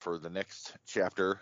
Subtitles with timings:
[0.00, 1.40] for the next chapter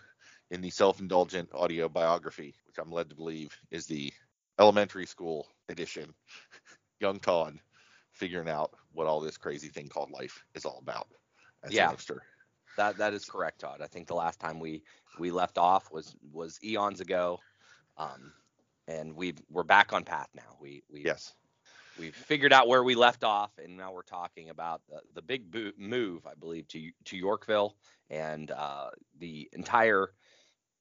[0.51, 4.13] in the self indulgent audio biography, which I'm led to believe is the
[4.59, 6.13] elementary school edition.
[6.99, 7.59] Young Todd
[8.11, 11.07] figuring out what all this crazy thing called life is all about
[11.63, 11.85] as Yeah.
[11.85, 12.23] a youngster.
[12.77, 13.81] That that is correct, Todd.
[13.81, 14.83] I think the last time we
[15.17, 17.43] we left off was was eons ago,
[17.97, 18.33] um,
[18.87, 20.57] and we we're back on path now.
[20.61, 21.35] We we Yes.
[21.99, 25.51] We've figured out where we left off, and now we're talking about the, the big
[25.51, 27.75] bo- move, I believe, to to Yorkville
[28.09, 30.11] and uh, the entire,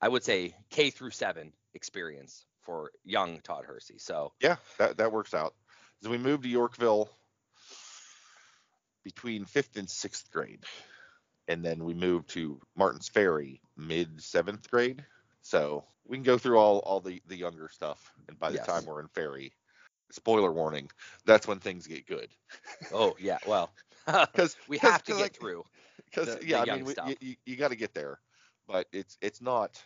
[0.01, 3.99] I would say, K through seven experience for young Todd Hersey.
[3.99, 5.55] So Yeah, that, that works out.
[6.03, 7.11] So we moved to Yorkville
[9.05, 10.65] between fifth and sixth grade.
[11.49, 15.05] And then we moved to Martin's Ferry mid seventh grade.
[15.41, 18.13] So we can go through all, all the, the younger stuff.
[18.29, 18.67] And by the Yes.
[18.67, 19.53] time we're in Ferry,
[20.11, 20.91] spoiler warning,
[21.25, 22.29] that's when things get good.
[22.93, 23.71] oh yeah, well,
[24.07, 25.65] Because we have to get through.
[26.07, 28.21] Because yeah, the I mean, we, you, you, you got to get there,
[28.67, 29.83] but it's it's not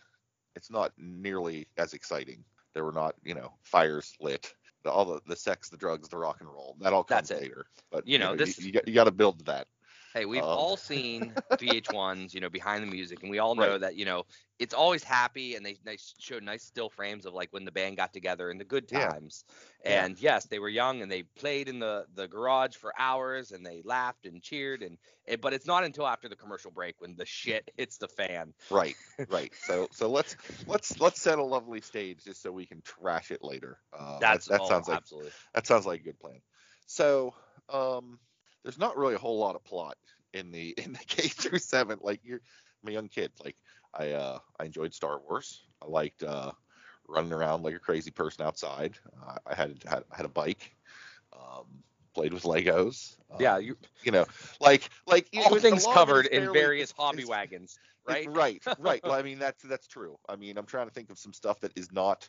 [0.54, 2.44] it's not nearly as exciting.
[2.74, 6.18] There were not you know fires lit, the, all the the sex, the drugs, the
[6.18, 6.76] rock and roll.
[6.80, 7.66] That all comes later.
[7.90, 9.66] But You know, this- you, you got to build that.
[10.14, 13.78] Hey, we've Um, all seen VH1s, you know, behind the music, and we all know
[13.78, 13.78] Right.
[13.78, 14.24] that, you know,
[14.58, 17.96] it's always happy, and they, they show nice still frames of like when the band
[17.96, 19.44] got together and the good times.
[19.84, 20.06] Yeah.
[20.06, 23.64] And yes, they were young and they played in the the garage for hours and
[23.64, 27.16] they laughed and cheered and it, but it's not until after the commercial break when
[27.16, 28.52] the shit hits the fan.
[28.70, 28.96] Right,
[29.28, 29.52] right.
[29.60, 33.42] So so let's let's let's set a lovely stage just so we can trash it
[33.44, 33.78] later.
[33.92, 35.32] Uh, That's that, that oh, sounds like absolutely.
[35.54, 36.40] that sounds like a good plan.
[36.86, 37.34] So,
[37.68, 38.18] um,
[38.62, 39.96] there's not really a whole lot of plot
[40.32, 41.98] in the in the K through seven.
[42.02, 42.40] Like you're,
[42.82, 43.32] I'm a young kid.
[43.44, 43.56] Like
[43.94, 45.62] I uh I enjoyed Star Wars.
[45.82, 46.52] I liked uh
[47.08, 48.98] running around like a crazy person outside.
[49.26, 50.74] Uh, I had had had a bike.
[51.32, 51.82] Um,
[52.14, 53.16] played with Legos.
[53.30, 54.26] Um, Yeah, you you know,
[54.60, 58.28] like like all things lot of it covered in various hobby wagons, right?
[58.30, 59.02] right, right.
[59.02, 60.18] Well, I mean that's that's true.
[60.28, 62.28] I mean, I'm trying to think of some stuff that is not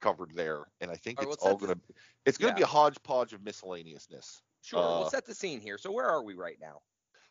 [0.00, 1.78] covered there, and I think All it's all gonna
[2.24, 2.56] it's gonna yeah.
[2.56, 4.42] be a hodgepodge of miscellaneousness.
[4.62, 4.78] Sure.
[4.80, 5.78] Uh, we'll set the scene here.
[5.78, 6.80] So where are we right now?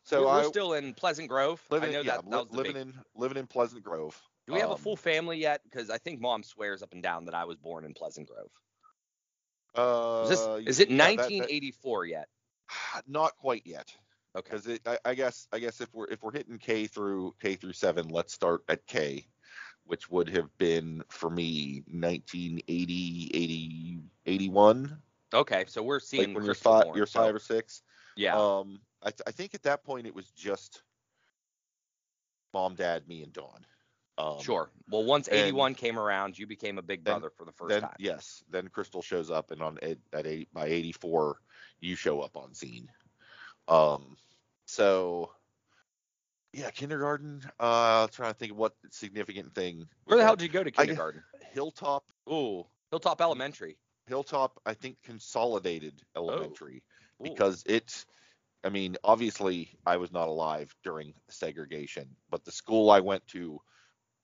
[0.03, 1.61] So we're, I we're still in Pleasant Grove.
[1.69, 4.19] living I know in, yeah, that, that living big in living in Pleasant Grove.
[4.47, 5.61] Do we have a Um, full family yet?
[5.63, 8.49] Because I think mom swears up and down that I was born in Pleasant Grove.
[9.75, 12.27] Uh, Is, this, is it yeah, that- that- 1984 yet?
[13.07, 13.93] not quite yet,
[14.35, 14.55] Okay.
[14.55, 17.73] because I, I guess I guess if we're if we're hitting K through K through
[17.73, 19.27] seven, let's start at K,
[19.85, 24.97] which would have been for me 1980, 80, 81.
[25.33, 25.65] Okay.
[25.67, 27.81] So we're seeing Like when you're five, you're so- five or six.
[28.15, 28.35] Yeah.
[28.37, 30.81] Um, I, th- I think at that point it was just
[32.53, 33.65] mom, dad, me, and Dawn.
[34.17, 34.69] Um, sure.
[34.89, 37.81] Well, once 81 came around, you became a big then- brother for the first Then
[37.83, 37.95] time.
[37.99, 41.37] yes, then Crystal shows up, and on at, at eight, by 84,
[41.79, 42.89] you show up on scene.
[43.69, 44.17] Um,
[44.65, 45.31] so
[46.51, 47.43] yeah, kindergarten.
[47.59, 49.87] Uh, trying to think of what significant thing.
[50.05, 51.23] Where the hell did you go to I- kindergarten?
[51.53, 52.03] Hilltop?
[52.29, 53.77] Ooh, Hilltop Elementary.
[54.09, 56.83] Hilltop, I think consolidated elementary
[57.21, 57.23] Ooh.
[57.23, 58.05] because it's.
[58.61, 63.61] I mean, obviously, I was not alive during segregation, but the school I went to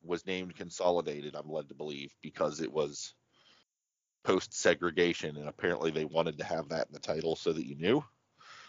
[0.04, 1.36] was named Consolidated.
[1.36, 3.14] I'm led to believe because it was
[4.26, 7.76] post segregation, and apparently they wanted to have that in the title so that you
[7.76, 8.04] knew.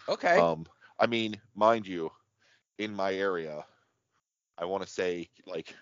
[0.08, 0.38] Okay.
[0.38, 0.66] Um,
[1.00, 2.10] I mean, mind you,
[2.78, 3.64] in my area,
[4.58, 5.74] I want to say like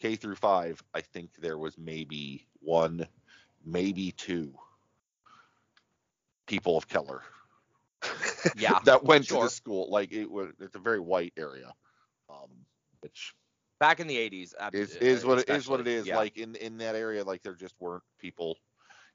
[0.00, 0.82] K through five.
[0.94, 3.06] I think there was maybe one,
[3.66, 4.54] maybe two
[6.46, 7.22] people of color.
[8.56, 9.90] Yeah, that went to the school.
[9.90, 11.72] Like it was, it's a very white area,
[12.30, 12.48] um,
[13.00, 13.34] which
[13.80, 14.54] Back in the 80s.
[14.72, 15.68] is uh, is what it is.
[15.68, 16.06] What it is.
[16.06, 16.16] Yeah.
[16.16, 18.56] Like in in that area, like there just weren't people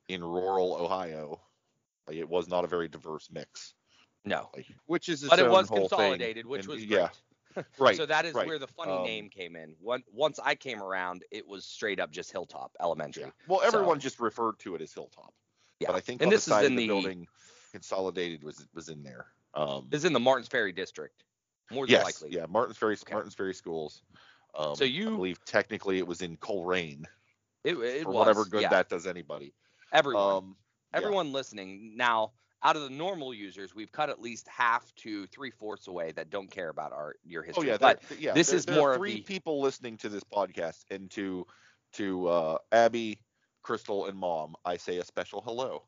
[0.09, 1.39] in rural Ohio.
[2.07, 3.73] Like it was not a very diverse mix.
[4.25, 4.49] no.
[4.55, 5.87] Like, which is But it was whole thing.
[5.89, 7.09] consolidated, which And- was yeah, great.
[7.77, 7.97] Right.
[7.97, 8.47] So that is right.
[8.47, 9.75] where the funny Um, name came in.
[9.79, 13.23] One, once I came around, it was straight up just Hilltop Elementary.
[13.23, 13.31] Yeah.
[13.47, 15.33] Well, everyone So- just referred to it as Hilltop.
[15.79, 15.87] Yeah.
[15.87, 17.27] But I think And on this the is side in of the, the- building,
[17.71, 19.27] Consolidated was was in there.
[19.53, 21.23] Um, is in the Martins Ferry district,
[21.71, 22.35] more than yes, likely.
[22.37, 23.13] yeah, Martins Ferry, Okay.
[23.13, 24.03] Martins Ferry schools.
[24.55, 27.05] Um, So I you- believe technically it was in Colerain
[27.63, 28.69] It, it for was whatever good yeah.
[28.69, 29.53] that does anybody.
[29.93, 30.57] Everyone, Um,
[30.93, 30.97] yeah.
[30.97, 32.33] everyone listening now.
[32.63, 36.29] Out of the normal users, we've cut at least half to three fourths away that
[36.29, 37.69] don't care about our your history.
[37.69, 37.87] Oh history.
[37.87, 38.33] yeah, but yeah.
[38.33, 41.45] this there- is there more three the- people listening to this podcast, and to
[41.93, 43.19] to uh, Abby,
[43.63, 45.83] Crystal, and Mom, I say a special hello.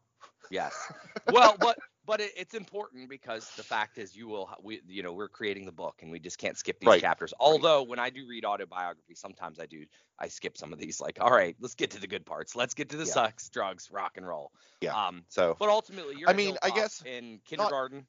[0.51, 0.73] Yes.
[1.31, 5.13] well, but but it, it's important because the fact is you will we you know
[5.13, 6.95] we're creating the book and we just can't skip these Right.
[6.95, 7.33] chapters.
[7.39, 9.85] Although when I do read autobiography, sometimes I do
[10.19, 10.99] I skip some of these.
[11.01, 12.55] Like, all right, let's get to the good parts.
[12.55, 13.13] Let's get to the Yeah.
[13.13, 14.51] sex, drugs, rock and roll.
[14.81, 14.95] Yeah.
[14.95, 18.07] Um, So but ultimately, you're I mean, I guess in kindergarten.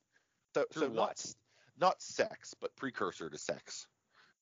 [0.55, 1.17] so, so what?
[1.17, 1.25] not
[1.76, 3.88] not sex, but precursor to sex.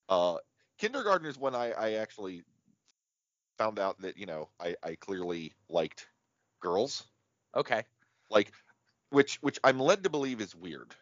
[0.08, 0.38] Uh,
[0.78, 2.44] kindergarten is when I, I actually
[3.58, 6.08] found out that you know I, I clearly liked
[6.60, 7.06] girls,
[7.54, 7.84] Okay.
[8.30, 8.52] like
[9.12, 10.94] which which I'm led to believe is weird.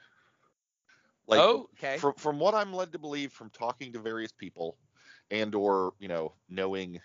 [1.26, 1.98] Like oh, okay.
[1.98, 4.76] from from what I'm led to believe from talking to various people
[5.30, 7.00] and or you know knowing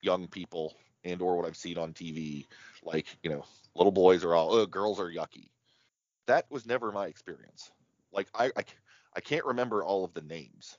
[0.00, 0.74] young people
[1.04, 2.46] and or what I've seen on TV,
[2.84, 3.44] like you know
[3.74, 5.48] little boys are all oh, girls are yucky.
[6.26, 7.70] That was never my experience.
[8.12, 8.64] Like I, I
[9.16, 10.78] I can't remember all of the names,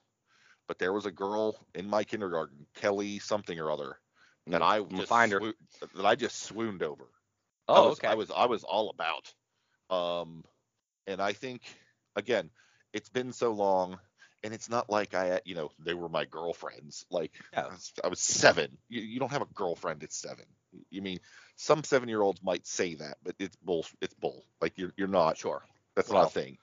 [0.67, 3.97] but there was a girl in my kindergarten, Kelly something or other,
[4.47, 5.41] that I just find her.
[5.41, 5.53] swoo-
[5.95, 7.03] that I just swooned over.
[7.67, 8.07] I oh, was, okay.
[8.07, 9.33] I was I was all about.
[9.91, 10.43] Um,
[11.07, 11.61] and I think
[12.15, 12.49] again,
[12.93, 13.99] it's been so long,
[14.43, 17.05] and it's not like I, you know, they were my girlfriends.
[17.11, 17.65] Like Yeah.
[17.65, 18.77] I, was, I was seven.
[18.89, 20.45] You, you don't have a girlfriend at seven.
[20.89, 21.19] You mean
[21.57, 23.85] some seven year olds might say that, but it's bull.
[24.01, 24.45] It's bull.
[24.61, 25.37] Like you're you're not.
[25.37, 25.63] sure.
[25.95, 26.57] That's Well- not a thing.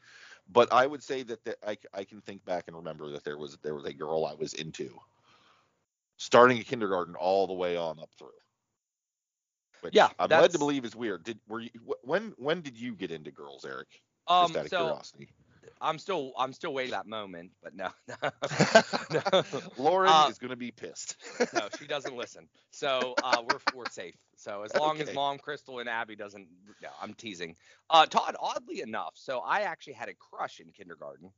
[0.51, 3.37] But I would say that, that I, I can think back and remember that there
[3.37, 4.99] was there was a girl I was into,
[6.17, 8.29] starting in kindergarten all the way on up through.
[9.81, 11.25] Which Yeah, I'm led to believe is weird.
[11.25, 14.03] Did were you wh- when when did you get into girls, Eric?
[14.29, 15.31] Um, Just out of so curiosity.
[15.81, 17.91] I'm still I'm still waiting that moment, but no,
[19.11, 19.23] no.
[19.77, 21.17] Lauren Uh, is gonna be pissed.
[21.53, 22.49] no, she doesn't listen.
[22.71, 24.17] So uh, we're we're safe.
[24.37, 26.49] So as long as mom, Crystal, and Abby doesn't,
[26.81, 27.57] no, I'm teasing.
[27.91, 31.33] Uh, Todd, oddly enough, so I actually had a crush in kindergarten.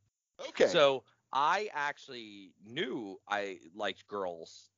[0.48, 0.80] okay.
[0.80, 4.70] So I actually knew I liked girls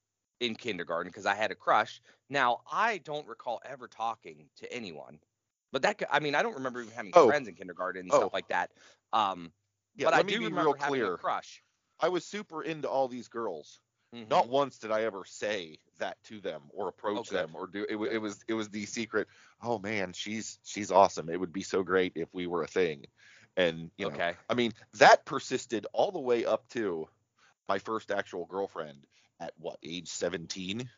[0.43, 2.00] in kindergarten because I had a crush.
[2.31, 5.21] Now I don't recall ever talking to anyone,
[5.73, 7.27] but that could- I mean I don't remember even having Oh.
[7.27, 8.15] friends in kindergarten and Oh.
[8.15, 8.73] stuff like that.
[9.12, 9.53] Um,
[9.94, 11.06] yeah, but let I me do be remember real having clear.
[11.06, 11.62] a crush.
[12.00, 13.81] I was super into all these girls.
[14.12, 14.27] Mhm.
[14.29, 17.31] Not once did I ever say that to them or approach good.
[17.31, 17.97] them or do it.
[18.12, 19.29] It was it was the secret.
[19.62, 21.29] Oh man, she's she's awesome.
[21.29, 23.06] It would be so great if we were a thing.
[23.56, 24.37] And you know, okay.
[24.49, 27.09] I mean, that persisted all the way up to
[27.69, 29.06] my first actual girlfriend
[29.43, 30.91] at what age 17,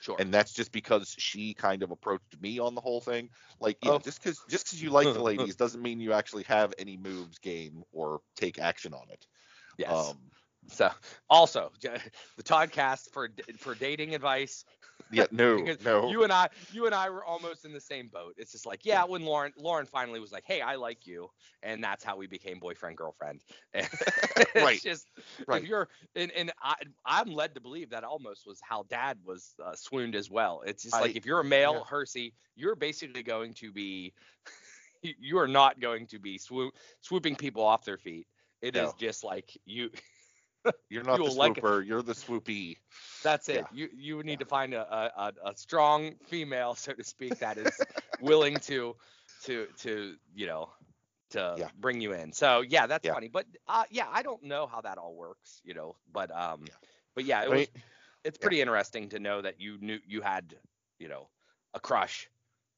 [0.00, 0.16] Sure.
[0.18, 3.30] and that's just because she kind of approached me on the whole thing.
[3.60, 3.98] Like, yeah, Oh.
[3.98, 7.38] just because just because you like the ladies doesn't mean you actually have any moves,
[7.38, 9.26] game, or take action on it.
[9.78, 10.10] yes.
[10.10, 10.18] Um,
[10.68, 10.90] So
[11.28, 14.64] also the Toddcast for for dating advice.
[15.10, 16.08] Yeah, no, no.
[16.10, 18.34] You and I, you and I were almost in the same boat.
[18.36, 21.30] It's just like, yeah, when Lauren, Lauren finally was like, "Hey, I like you,"
[21.62, 23.40] and that's how we became boyfriend girlfriend.
[23.74, 24.80] it's Right.
[24.80, 25.08] Just
[25.46, 25.62] Right.
[25.62, 29.54] if you're, and, and I, I'm led to believe that almost was how Dad was
[29.64, 30.62] uh, swooned as well.
[30.66, 31.80] It's just I- like if you're a male yeah.
[31.88, 34.12] Hersey, you're basically going to be,
[35.02, 38.26] you- are not going to be swoop, swooping people off their feet.
[38.60, 38.94] It is No.
[38.98, 39.90] just like you.
[40.90, 41.82] You're not the you'll like swooper.
[41.82, 42.76] You're the swoopy.
[43.22, 43.56] That's it.
[43.56, 43.66] Yeah.
[43.72, 44.82] You you would need to find a,
[45.16, 47.80] a, a, strong female, so to speak, that is
[48.20, 48.96] willing to
[49.44, 50.70] to to you know
[51.30, 51.68] to Yeah.
[51.80, 52.32] bring you in.
[52.32, 53.14] So yeah, that's Yeah.
[53.14, 53.28] funny.
[53.28, 55.96] But uh, yeah, I don't know how that all works, you know.
[56.12, 56.74] But um, Yeah.
[57.14, 57.68] but yeah, it I was mean,
[58.24, 58.42] it's yeah.
[58.42, 60.54] pretty interesting to know that you knew you had
[60.98, 61.28] you know
[61.74, 62.28] a crush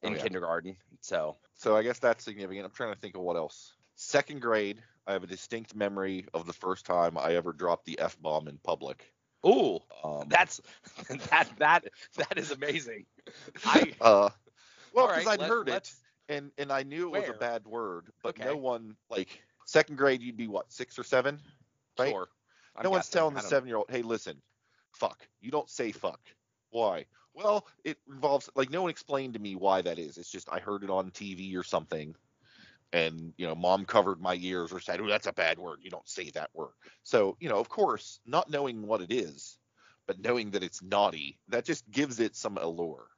[0.03, 0.21] Oh, in yeah.
[0.21, 0.77] kindergarten.
[1.01, 2.65] So So I guess that's significant.
[2.65, 3.73] I'm trying to think of what else.
[3.95, 7.99] Second grade, I have a distinct memory of the first time I ever dropped the
[7.99, 9.13] f bomb in public.
[9.45, 10.61] ooh, Um, that's
[11.29, 11.83] that that
[12.17, 13.05] that is amazing.
[13.65, 14.29] I uh,
[14.91, 15.93] well, because right, I'd heard it
[16.29, 18.43] and and I knew it was a bad word, but Okay.
[18.43, 21.41] no one like second grade you'd be what six or seven.
[21.97, 22.17] Right?
[22.17, 22.27] Sure.
[22.75, 24.41] I'm no one's telling the seven year old, hey, listen,
[24.91, 25.27] fuck.
[25.41, 26.19] You don't say fuck.
[26.71, 27.05] Why?
[27.33, 30.17] Well, it involves like no one explained to me why that is.
[30.17, 32.15] It's just I heard it on TV or something,
[32.95, 35.79] and you know, mom covered my ears or said, "Oh, that's a bad word.
[35.83, 36.73] You don't say that word."
[37.03, 39.59] So you know, of course, not knowing what it is,
[40.07, 43.09] but knowing that it's naughty, that just gives it some allure.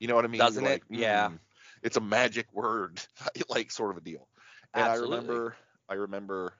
[0.00, 0.48] You know what I mean?
[0.48, 0.82] Doesn't You're it?
[0.82, 1.30] like, Yeah.
[1.30, 1.40] "Mm,
[1.82, 3.00] It's a magic word,
[3.50, 4.28] like sort of a deal.
[4.74, 4.88] And Absolutely.
[4.88, 5.56] I remember,
[5.88, 6.54] I remember,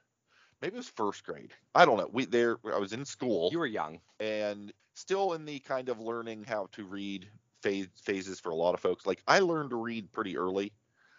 [0.63, 1.55] maybe it was first grade.
[1.75, 2.09] I don't know.
[2.13, 4.01] We there, I was in school you were young.
[4.21, 7.31] and still in the kind of learning how to read
[7.63, 9.07] phase, phases for a lot of folks.
[9.07, 10.73] Like I learned to read pretty early.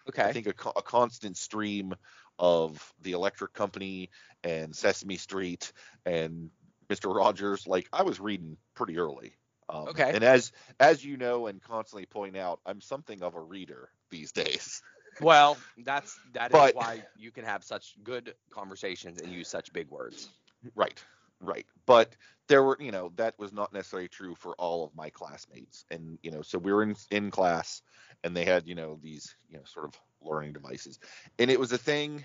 [0.10, 0.24] Okay.
[0.24, 1.94] I think a, a constant stream
[2.40, 4.10] of the Electric Company
[4.44, 5.72] and Sesame Street
[6.06, 6.50] and
[6.90, 7.14] Mr.
[7.14, 7.68] Rogers.
[7.68, 9.34] Like I was reading pretty early.
[9.70, 10.12] Um, Okay.
[10.14, 14.32] And as as you know and constantly point out, I'm something of a reader these
[14.32, 14.82] days.
[15.20, 19.74] Well, that's that is But- why you can have such good conversations and use such
[19.74, 20.30] big words.
[20.76, 21.04] Right,
[21.42, 21.66] right.
[21.86, 22.16] But
[22.48, 25.86] there were, you know, that was not necessarily true for all of my classmates.
[25.92, 27.82] And, you know, so we were in, in class
[28.24, 31.00] and they had, you know, these, you know, sort of learning devices.
[31.40, 32.24] And it was a thing,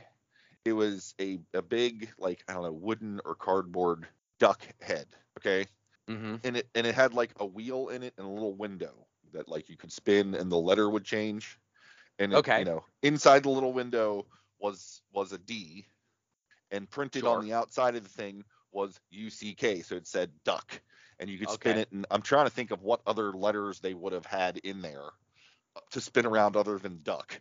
[0.65, 4.07] it was a, a big, like, I don't know, wooden or cardboard
[4.39, 5.07] duck head.
[5.39, 5.67] Okay.
[6.09, 6.37] Mm-hmm.
[6.45, 9.49] And it, and it had like a wheel in it and a little window that
[9.49, 11.59] like you could spin and the letter would change.
[12.19, 12.61] And, it, Okay.
[12.61, 14.27] you know, inside the little window
[14.61, 15.87] was, was a D
[16.71, 20.81] and printed on the outside of the thing was UCK, so it said duck,
[21.19, 21.91] and you could spin it.
[21.93, 25.09] And I'm trying to think of what other letters they would have had in there
[25.91, 27.39] to spin around other than duck,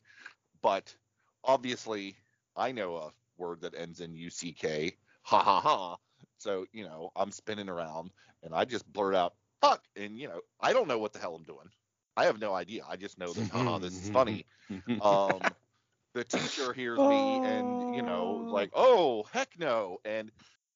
[0.62, 0.96] but
[1.44, 2.16] obviously
[2.56, 5.98] I know a word that ends in UCK, ha ha ha.
[6.38, 8.12] So you know I'm spinning around,
[8.44, 11.36] and I just blurt out fuck, and you know I don't know what the hell
[11.36, 11.70] I'm doing.
[12.18, 12.84] I have no idea.
[12.88, 14.46] I just know that haha, this is funny
[15.02, 15.54] um,
[16.14, 20.32] the teacher hears me and you know like oh heck no and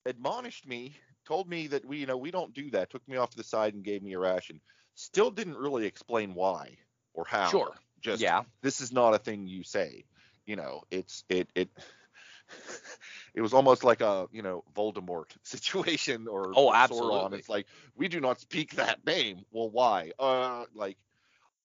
[0.05, 0.95] admonished me
[1.25, 3.43] told me that we you know we don't do that took me off to the
[3.43, 4.59] side and gave me a ration
[4.95, 6.77] still didn't really explain why
[7.13, 7.73] or how Sure.
[8.01, 8.43] just yeah.
[8.61, 10.05] this is not a thing you say
[10.45, 11.69] you know it's it it
[13.35, 16.75] it was almost like a you know Voldemort situation or Oh, Sauron.
[16.75, 17.39] absolutely.
[17.39, 19.45] It's like we do not speak that name.
[19.51, 20.11] Well, why?
[20.19, 20.97] Uh, like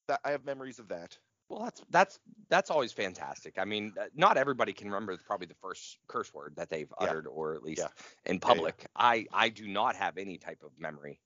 [0.08, 0.20] that.
[0.24, 1.16] I have memories of that.
[1.50, 3.58] Well, that's that's that's always fantastic.
[3.58, 7.08] I mean, uh, not everybody can remember probably the first curse word that they've Yeah.
[7.08, 7.88] uttered, or at least Yeah.
[8.24, 8.38] in yeah.
[8.40, 8.86] public.
[8.94, 11.20] I I do not have any type of memory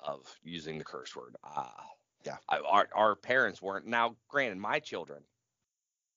[0.00, 1.36] of using the curse word.
[1.44, 1.68] Uh,
[2.24, 2.38] Yeah.
[2.48, 3.86] I, our our parents weren't.
[3.86, 5.22] Now, granted, my children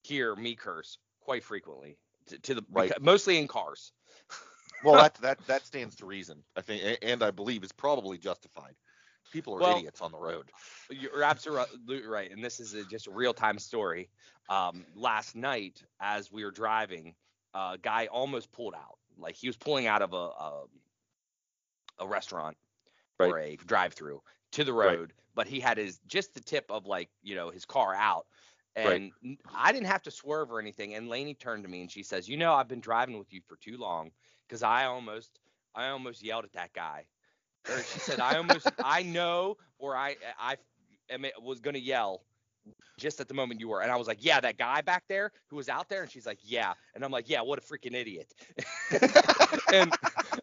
[0.04, 1.98] hear me curse quite frequently
[2.28, 2.94] to, to the Right.
[3.01, 3.92] mostly in cars.
[4.86, 6.46] Well, that that that stands to reason.
[6.56, 8.75] I think, and I believe is probably justified.
[9.32, 10.52] People are Well- idiots on the road.
[10.90, 14.10] You're absolutely right, and this is a, just a real time story.
[14.50, 17.16] Um, last night, as we were driving,
[17.54, 18.98] a guy almost pulled out.
[19.18, 20.64] Like he was pulling out of a a,
[22.00, 22.58] a restaurant
[23.20, 24.22] or a drive through
[24.54, 24.98] to the Right.
[24.98, 28.26] road, but he had his just the tip of like you know his car out.
[28.78, 28.88] Right.
[29.02, 30.94] And n- I didn't have to swerve or anything.
[30.96, 33.42] And Lainey turned to me and she says, "You know, I've been driving with you
[33.48, 34.12] for too long
[34.48, 35.40] because I almost,
[35.76, 37.08] I almost yelled at that guy."
[37.68, 40.58] Or she said, "I almost, I know, or I, I,
[41.10, 42.24] am, was gonna yell
[42.98, 45.32] just at the moment you were." And I was like, "Yeah, that guy back there
[45.48, 47.94] who was out there." And she's like, "Yeah." And I'm like, "Yeah, what a freaking
[47.94, 48.34] idiot."
[49.74, 49.92] and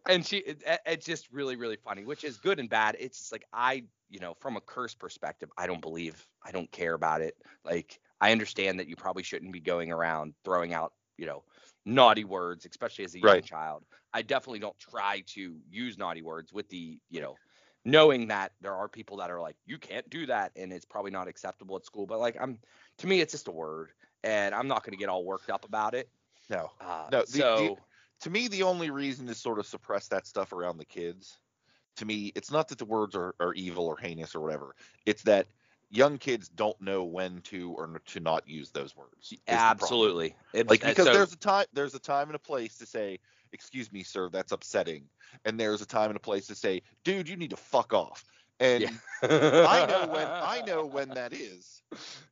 [0.09, 2.97] and she, it, it's just really, really funny, which is good and bad.
[2.99, 6.71] It's just like I, you know, from a curse perspective, I don't believe, I don't
[6.71, 7.37] care about it.
[7.65, 11.45] Like I understand that you probably shouldn't be going around throwing out, you know,
[11.87, 13.45] naughty words, especially as a young Right.
[13.45, 13.85] child.
[14.13, 17.37] I definitely don't try to use naughty words with the, you know,
[17.85, 21.13] knowing that there are people that are like, you can't do that, and it's probably
[21.13, 22.07] not acceptable at school.
[22.07, 22.59] But like, I'm,
[22.99, 23.93] to me, it's just a word,
[24.25, 26.11] and I'm not going to get all worked up about it.
[26.51, 27.79] No, Uh, No, the- the- so
[28.21, 31.39] to me, the only reason to sort of suppress that stuff around the kids,
[31.97, 34.75] to me, it's not that the words are, are evil or heinous or whatever.
[35.07, 35.47] It's that
[35.91, 39.13] young kids don't know when to or to not use those words.
[39.23, 39.71] is the problem.
[39.71, 42.77] absolutely, It's- Like uh, because so- there's a time there's a time and a place
[42.79, 43.19] to say,
[43.53, 45.09] "Excuse me, sir, that's upsetting,"
[45.45, 48.25] and there's a time and a place to say, "Dude, you need to fuck off."
[48.59, 48.89] And Yeah.
[49.23, 51.83] I know when I know when that is.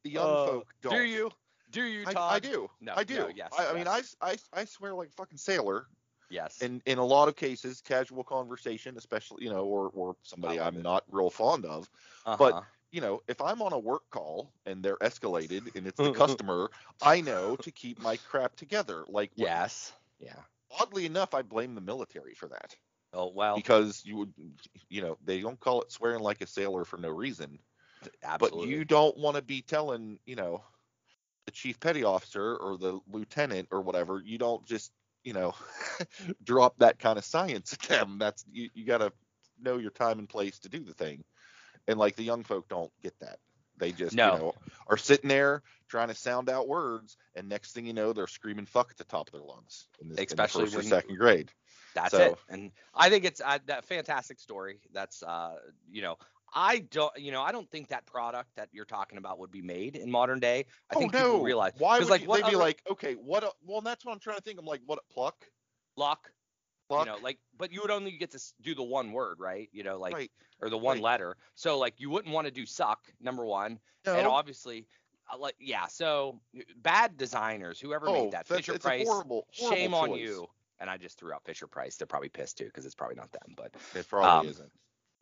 [0.03, 0.95] The young Uh, folk don't.
[0.95, 1.31] Do you?
[1.71, 2.33] Do you, I, Todd?
[2.35, 2.71] I do.
[2.81, 3.19] No, I do.
[3.19, 4.03] no, yes, I, I mean, I.
[4.21, 5.87] I I swear like fucking sailor.
[6.31, 6.63] Yes.
[6.63, 10.77] In in a lot of cases, casual conversation, especially you know, or or somebody I'm
[10.77, 10.83] it.
[10.83, 11.91] not real fond of.
[12.27, 12.63] uh-huh.
[12.95, 16.71] You know, if I'm on a work call and they're escalated and it's the customer,
[17.03, 19.05] I know to keep my crap together.
[19.09, 19.93] Like yes.
[20.19, 20.43] Yeah.
[20.71, 22.77] oddly enough, I blame the military for that
[23.13, 23.63] Oh well.
[23.63, 24.35] because you would,
[24.89, 27.59] you know, they don't call it swearing like a sailor for no reason.
[28.23, 28.69] absolutely.
[28.69, 30.65] But you don't want to be telling, you know,
[31.47, 34.23] the chief petty officer or the lieutenant or whatever.
[34.25, 34.93] You don't just,
[35.25, 35.55] you know,
[36.45, 38.19] drop that kind of science at them.
[38.19, 39.13] That's you, you got to
[39.61, 41.25] know your time and place to do the thing.
[41.89, 43.39] And like the young folk don't get that.
[43.77, 44.33] They just, No.
[44.35, 44.55] you know,
[44.87, 48.67] are sitting there trying to sound out words, and next thing you know, they're screaming
[48.67, 49.89] "fuck" at the top of their lungs.
[50.01, 51.51] In this, Especially in first when- or second grade.
[51.95, 52.39] That's So- it.
[52.49, 54.81] And I think it's uh, that fantastic story.
[54.93, 55.57] That's uh,
[55.91, 56.19] you know,
[56.55, 59.63] I don't, you know, I don't think that product that you're talking about would be
[59.63, 60.67] made in modern day.
[60.91, 61.19] I oh think no!
[61.33, 63.43] people realize Why would like you, what they be other- like, okay, what?
[63.43, 64.59] A, well, that's what I'm trying to think.
[64.61, 64.99] I'm like, what?
[65.01, 65.45] a Pluck?
[65.97, 66.31] luck,
[66.89, 67.07] Pluck?
[67.07, 69.69] you know, like, but you would only get to do the one word, right?
[69.73, 70.31] You know, like, right.
[70.61, 71.05] or the one right.
[71.05, 71.37] letter.
[71.55, 74.87] So like, you wouldn't want to do suck, number one, and obviously,
[75.33, 75.87] uh, like, yeah.
[75.87, 76.41] So
[76.77, 80.47] bad designers, whoever oh, made that, Fisher Price, horrible, horrible shame on you.
[80.81, 81.97] And I just threw out Fisher Price.
[81.97, 84.73] They're probably pissed too because it's probably not them, but It probably Um, isn't.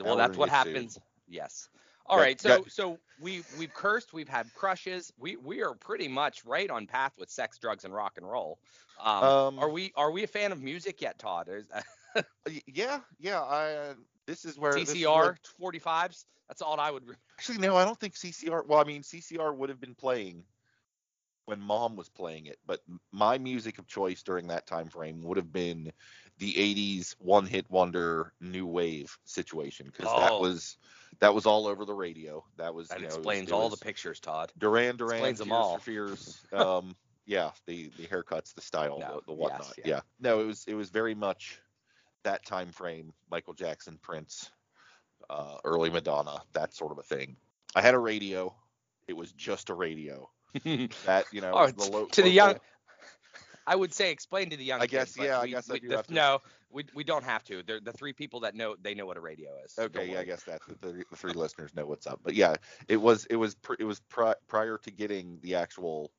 [0.00, 0.99] well, we're that's what happens.
[1.28, 1.69] Yes.
[2.06, 5.12] All Got- right, so got- so we we've cursed, we've had crushes.
[5.18, 8.59] We we are pretty much right on path with sex, drugs, and rock and roll.
[9.00, 11.49] Um, Um, are we are we a fan of music yet, Todd?
[12.66, 13.40] Yeah, yeah.
[13.40, 13.94] I
[14.26, 16.25] this is where CCR where- 45s?
[16.49, 17.06] That's all I would.
[17.09, 18.66] Re- Actually, no, I don't think CCR.
[18.66, 20.44] Well, I mean, CCR would have been playing
[21.47, 22.80] when Mom was playing it, but
[23.12, 25.90] my music of choice during that time frame would have been
[26.39, 30.41] the '80s one-hit wonder new wave situation because that Oh.
[30.41, 30.77] was
[31.21, 32.45] that was all over the radio.
[32.57, 34.53] That was that you know, it was- explains all the pictures, Todd.
[34.59, 35.79] Duran Duran, explains them all.
[35.79, 36.43] for Fears.
[36.53, 36.97] Um,
[37.27, 39.75] yeah, the the haircuts, the style, No, the, the yes, whatnot.
[39.79, 39.85] yeah.
[39.87, 40.01] yeah.
[40.21, 41.61] No, it was it was very much
[42.25, 43.12] that time frame.
[43.31, 44.51] Michael Jackson, Prince,
[45.31, 47.37] uh, early Madonna, that sort of a thing.
[47.75, 48.55] I had a radio.
[49.09, 50.29] It was just a radio.
[51.07, 52.59] That you know, Oh, the lo- to the young-
[53.66, 54.81] I would say explain to the young.
[54.81, 56.14] I guess, kids, yeah, I we- guess I we- do the- have to.
[56.14, 56.38] No,
[56.71, 57.62] we we don't have to.
[57.62, 59.78] They're the three people that know they know what a radio is.
[59.78, 62.21] Okay, yeah, I guess that the, the three listeners know what's up.
[62.23, 62.54] But yeah,
[62.88, 66.11] it was it was pr- it was pri- prior to getting the actual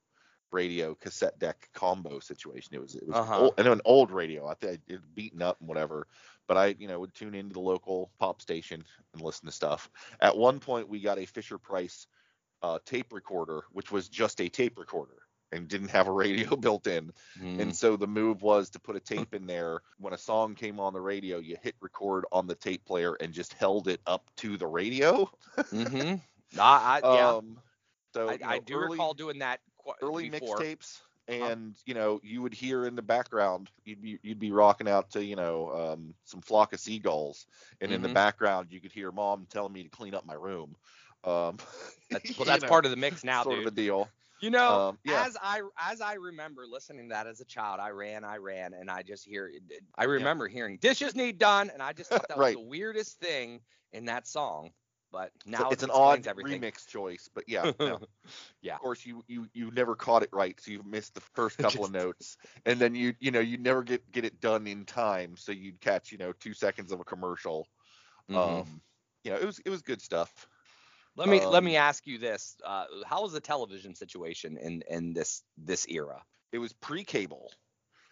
[0.51, 2.75] radio cassette deck combo situation.
[2.75, 3.39] It was it was Uh-huh.
[3.39, 4.47] old, know an old radio.
[4.47, 6.07] I think it beaten up and whatever.
[6.47, 9.89] But I you know would tune into the local pop station and listen to stuff.
[10.19, 12.05] At one point, we got a Fisher Price
[12.61, 15.22] uh, tape recorder, which was just a tape recorder
[15.53, 17.11] and didn't have a radio built in.
[17.39, 17.59] Mm.
[17.61, 19.81] And so the move was to put a tape in there.
[19.99, 23.33] When a song came on the radio, you hit record on the tape player and
[23.33, 25.29] just held it up to the radio.
[25.71, 26.21] Mhm.
[26.59, 27.57] I, I, yeah, Um,
[28.13, 31.45] so I, you know, I do early, recall doing that qu- early mixtapes, Uh-huh.
[31.53, 35.11] and you know you would hear in the background you'd be you'd be rocking out
[35.11, 37.47] to you know um, some flock of seagulls,
[37.81, 38.13] and in the Mhm.
[38.13, 40.75] background you could hear mom telling me to clean up my room.
[41.23, 41.57] Um,
[42.11, 43.67] That's, well, that's part of the mix now, sort dude.
[43.67, 44.09] of a deal.
[44.43, 45.25] You know, Um, yeah.
[45.25, 48.73] as I as I remember listening to that as a child, I ran, I ran,
[48.73, 49.49] and I just hear.
[49.95, 52.41] I remember hearing dishes need done, and I just thought that Right.
[52.41, 53.61] was the weirdest thing
[53.93, 54.73] in that song.
[55.11, 56.65] But So now it's it an odd everything.
[56.65, 57.69] remix choice, but yeah.
[57.79, 57.99] no.
[58.61, 58.79] Yeah.
[58.79, 61.85] Of course, you you you never caught it right, so you missed the first couple
[61.85, 65.37] of notes, and then you you know you never get get it done in time,
[65.37, 67.67] so you'd catch you know two seconds of a commercial.
[68.27, 68.63] Mhm.
[68.63, 68.81] Um,
[69.23, 70.47] you know, it was it was good stuff.
[71.15, 74.83] Let me let um, me ask you this: uh, How was the television situation in
[74.89, 76.21] in this this era?
[76.51, 77.51] It was pre-cable,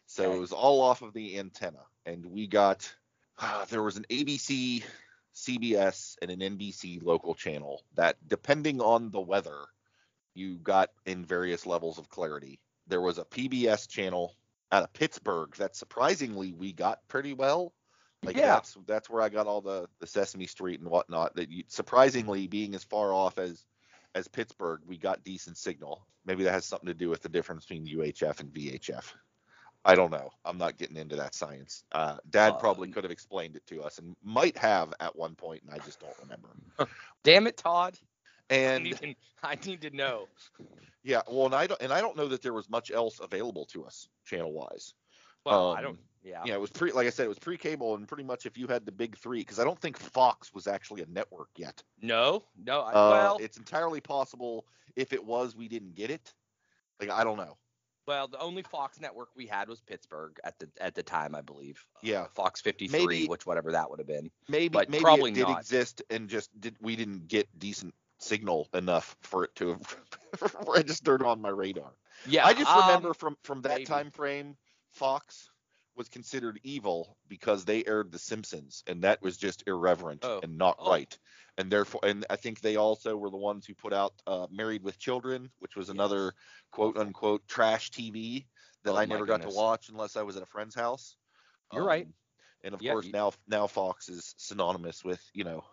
[0.08, 0.38] so Okay.
[0.38, 2.94] it was all off of the antenna, and we got
[3.40, 4.84] uh, there was an ABC,
[5.36, 9.66] CBS, and an NBC local channel that, depending on the weather,
[10.34, 12.60] you got in various levels of clarity.
[12.88, 14.36] There was a PBS channel
[14.72, 17.74] out of Pittsburgh that surprisingly we got pretty well.
[18.24, 18.42] Like Yeah.
[18.42, 21.36] that's that's where I got all the the Sesame Street and whatnot.
[21.36, 23.66] That you, surprisingly, being as far off as
[24.16, 26.06] as Pittsburgh, we got decent signal.
[26.26, 29.14] Maybe that has something to do with the difference between UHF and VHF.
[29.86, 30.30] I don't know.
[30.46, 31.84] I'm not getting into that science.
[31.92, 35.36] Uh, Dad Uh, probably could have explained it to us and might have at one
[35.36, 36.50] point, and I just don't remember.
[37.24, 37.98] Damn it, Todd!
[38.76, 40.30] I And need to, I need to know.
[41.04, 43.66] yeah, well, and I don't and I don't know that there was much else available
[43.68, 44.94] to us channel wise.
[45.46, 46.00] Well, I Um, don't.
[46.24, 46.44] Yeah.
[46.46, 48.68] Yeah, it was pre like I said, it was pre-cable and pretty much if you
[48.68, 51.82] had the big three, because I don't think Fox was actually a network yet.
[52.02, 52.82] No, no.
[52.82, 56.34] I, Uh, well, it's entirely possible if it was, we didn't get it.
[57.00, 57.58] Like I don't know.
[58.08, 61.42] Well, the only Fox network we had was Pittsburgh at the at the time, I
[61.42, 61.84] believe.
[61.96, 62.28] Uh, Yeah.
[62.36, 64.30] Fox 53, Maybe- which whatever that would have been.
[64.48, 65.60] Maybe But maybe probably it did not.
[65.60, 69.98] exist and just did we didn't get decent signal enough for it to have
[70.68, 71.94] registered on my radar.
[72.28, 72.46] Yeah.
[72.46, 73.86] I just um, remember from from that maybe.
[73.86, 74.56] time frame,
[74.92, 75.50] Fox
[75.96, 80.40] was considered evil because they aired The Simpsons, and that was just irreverent Oh.
[80.42, 80.90] and not Oh.
[80.92, 81.18] right.
[81.58, 84.84] And therefore, and I think they also were the ones who put out uh, Married
[84.84, 86.34] with Children, which was another
[86.72, 88.46] quote unquote trash TV
[88.84, 91.18] that Oh, I never got to watch unless I was at a friend's house.
[91.74, 92.06] You're right.
[92.06, 92.14] Um,
[92.64, 95.64] And of Yeah, course, you- now now Fox is synonymous with you know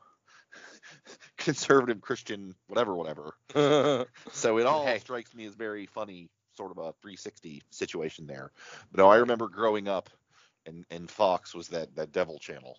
[1.36, 3.34] conservative Christian whatever whatever.
[4.32, 4.98] So it all Hey.
[4.98, 8.52] strikes me as very funny, sort of a 360 situation there.
[8.92, 10.10] But no, I remember growing up,
[10.66, 12.78] and and Fox was that that devil channel.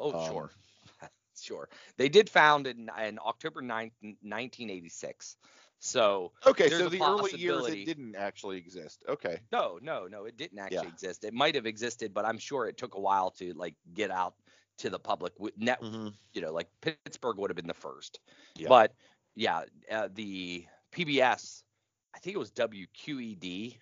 [0.00, 0.52] oh, Um, sure.
[1.38, 1.68] Sure.
[1.98, 5.36] They did found in, in October 9th, 1986.
[5.78, 9.04] So, Okay, so the early years it didn't actually exist.
[9.08, 9.40] Okay.
[9.52, 10.90] no, no, no, it didn't actually Yeah.
[10.90, 11.24] exist.
[11.24, 14.34] It might have existed, but I'm sure it took a while to like get out
[14.78, 15.34] to the public.
[15.56, 18.20] Net, hmm you know, like Pittsburgh would have been the first.
[18.56, 18.74] Yeah.
[18.74, 18.92] But
[19.34, 21.64] yeah, uh, the PBS,
[22.16, 23.76] I think it was WQED,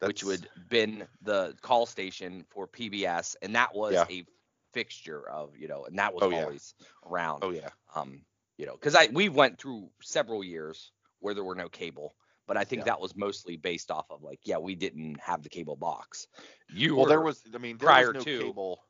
[0.00, 4.06] which would been the call station for PBS, and that was Yeah.
[4.10, 4.24] a
[4.72, 6.42] fixture of you know, and that was Oh, yeah.
[6.42, 7.44] always around.
[7.44, 7.70] Oh yeah.
[7.94, 8.24] Um,
[8.58, 12.56] you know, because I we went through several years where there were no cable, but
[12.56, 12.86] I think Yeah.
[12.86, 16.26] that was mostly based off of like, yeah, we didn't have the cable box.
[16.68, 17.42] You Well, there was.
[17.54, 18.82] I mean, there prior was no to- cable.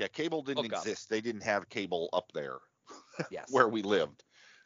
[0.00, 0.78] Yeah, cable didn't Hook up.
[0.80, 1.08] exist.
[1.08, 2.58] They didn't have cable up there
[3.30, 4.24] yes, where we lived,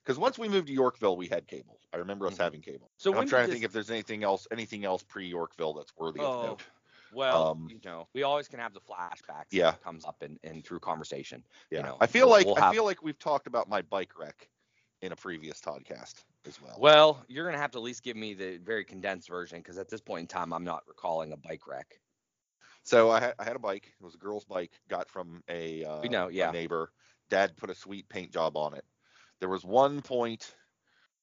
[0.08, 1.78] because once we moved to Yorkville, we had cable.
[1.92, 2.38] I remember us Mhm.
[2.38, 2.90] having cable.
[2.96, 6.20] So I'm trying to this- think if there's anything else, anything else pre-Yorkville that's worthy
[6.20, 6.62] of Oh, note.
[7.12, 9.48] well, Um, you know, we always can have the flashbacks.
[9.50, 9.72] Yeah.
[9.72, 11.44] that comes up in, in through conversation.
[11.70, 13.82] Yeah, you know, I feel we'll- like we'll I feel like we've talked about my
[13.82, 14.48] bike wreck
[15.02, 16.76] in a previous podcast as well.
[16.80, 19.90] Well, you're gonna have to at least give me the very condensed version because at
[19.90, 22.00] this point in time, I'm not recalling a bike wreck.
[22.82, 23.94] So I had, I had a bike.
[24.00, 24.72] It was a girl's bike.
[24.88, 26.50] Got from a, uh, We know, yeah.
[26.50, 26.90] neighbor.
[27.28, 28.86] Dad put a sweet paint job on it.
[29.40, 30.54] There was one point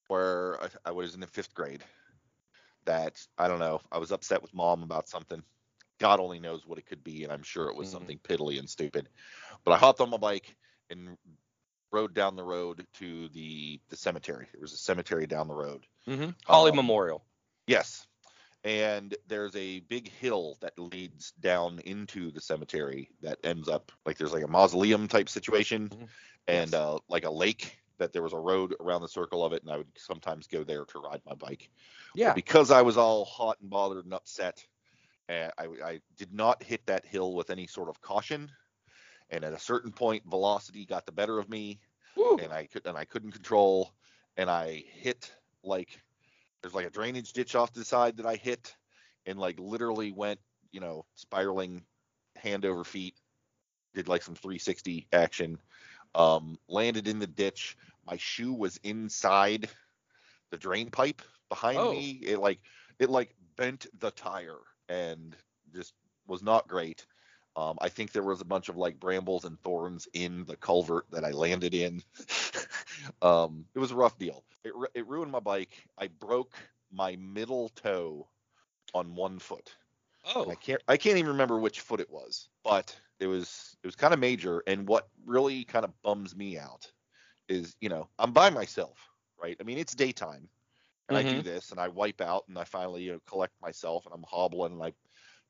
[0.08, 1.82] where I, I was in the fifth grade
[2.84, 3.80] that I don't know.
[3.90, 5.42] I was upset with mom about something.
[5.98, 7.92] God only knows what it could be, and I'm sure it was Mhm.
[7.92, 9.08] something piddly and stupid.
[9.64, 10.54] But I hopped on my bike
[10.90, 11.16] and
[11.90, 14.46] rode down the road to the the cemetery.
[14.52, 15.86] There was a cemetery down the road.
[16.06, 16.30] Mm-hmm.
[16.44, 17.24] Holly Um, Memorial.
[17.66, 18.06] Yes.
[18.64, 24.18] And there's a big hill that leads down into the cemetery that ends up like
[24.18, 26.08] there's like a mausoleum type situation Mhm.
[26.48, 26.74] and Yes.
[26.74, 29.70] uh, like a lake that there was a road around the circle of it and
[29.70, 31.70] I would sometimes go there to ride my bike.
[32.14, 32.32] But Yeah.
[32.34, 34.64] because I was all hot and bothered and upset,
[35.28, 38.50] uh, I, I did not hit that hill with any sort of caution.
[39.30, 41.80] And at a certain point, velocity got the better of me
[42.16, 42.38] Woo.
[42.38, 43.92] and I could and I couldn't control,
[44.36, 45.32] and I hit
[45.62, 46.00] like
[46.62, 48.74] there's like a drainage ditch off to the side that I hit,
[49.26, 50.40] and like literally went
[50.72, 51.82] you know spiraling
[52.36, 53.14] hand over feet,
[53.94, 55.58] did like some 360 action,
[56.16, 57.76] um, landed in the ditch.
[58.06, 59.68] My shoe was inside
[60.50, 61.92] the drain pipe behind Oh.
[61.92, 62.20] me.
[62.22, 62.60] It like
[62.98, 65.36] it like bent the tire and
[65.74, 65.94] just
[66.26, 67.06] was not great.
[67.56, 71.06] Um, I think there was a bunch of like brambles and thorns in the culvert
[71.10, 72.02] that I landed in.
[73.22, 74.44] um, it was a rough deal.
[74.64, 75.88] It, it ruined my bike.
[75.96, 76.54] I broke
[76.92, 78.28] my middle toe
[78.94, 79.74] on one foot.
[80.34, 80.42] Oh.
[80.42, 83.94] And I can't I can't even remember which foot it was, but it was it
[83.94, 84.64] was kind of major.
[84.66, 86.90] And what really kind of bums me out
[87.48, 88.98] is, you know, I'm by myself,
[89.40, 89.56] right?
[89.60, 90.48] I mean, it's daytime,
[91.08, 94.04] and I do this, and I wipe out, and I finally you know collect myself,
[94.04, 94.92] and I'm hobbling, and I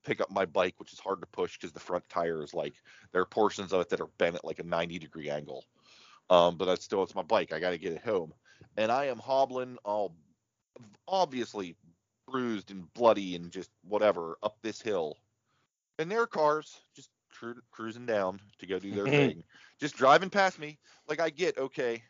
[0.05, 2.75] pick up my bike, which is hard to push because the front tire is like
[3.11, 5.65] there are portions of it that are bent at like a 90 degree angle.
[6.29, 7.55] Um, but that's still it's my bike.
[7.55, 8.35] I got to get it home,
[8.77, 10.15] and I am hobbling all
[11.09, 11.75] obviously
[12.31, 15.17] bruised and bloody and just whatever up this hill.
[15.99, 19.45] And there are cars just cru- cruising down to go do their thing,
[19.81, 20.79] just driving past me.
[21.09, 22.03] Like I get okay,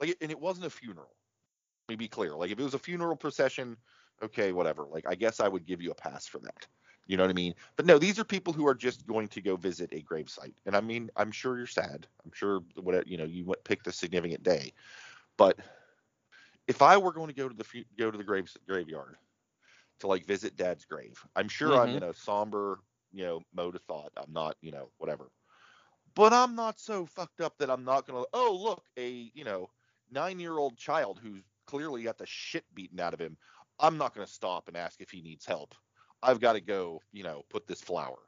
[0.00, 1.14] like and it wasn't a funeral.
[1.88, 2.34] Let me be clear.
[2.34, 3.76] Like if it was a funeral procession,
[4.22, 4.84] okay, whatever.
[4.84, 6.66] Like I guess I would give you a pass for that.
[7.06, 7.54] You know what I mean?
[7.76, 10.54] But no, these are people who are just going to go visit a gravesite.
[10.66, 12.06] And I mean, I'm sure you're sad.
[12.24, 14.72] I'm sure what you know you went- picked a significant day.
[15.36, 15.58] But
[16.68, 19.16] if I were going to go to the go to the grave graveyard
[20.00, 21.96] to like visit Dad's grave, I'm sure I'm Mhm.
[21.96, 22.80] in a somber
[23.12, 24.12] you know mode of thought.
[24.16, 25.30] I'm not you know whatever.
[26.14, 28.24] But I'm not so fucked up that I'm not gonna.
[28.32, 29.70] Oh look, a you know
[30.10, 33.36] nine year old child who's clearly got the shit beaten out of him.
[33.78, 35.74] I'm not gonna stop and ask if he needs help.
[36.22, 38.18] I've got to go, you know, put this flower.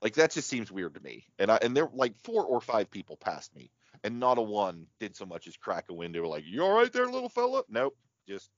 [0.00, 1.24] Like that just seems weird to me.
[1.38, 3.70] And I and there like four or five people passed me,
[4.04, 6.92] and not a one did so much as crack a window like, "You all right
[6.92, 7.96] there, little fella?" Nope,
[8.28, 8.50] just